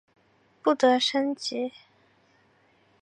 [0.63, 1.71] 不得升级。